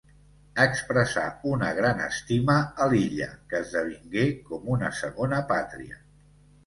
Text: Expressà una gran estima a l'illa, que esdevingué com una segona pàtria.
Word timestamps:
Expressà 0.61 1.25
una 1.49 1.67
gran 1.81 2.01
estima 2.07 2.55
a 2.85 2.89
l'illa, 2.93 3.29
que 3.51 3.59
esdevingué 3.67 4.27
com 4.49 4.75
una 4.77 4.91
segona 5.03 5.43
pàtria. 5.53 6.01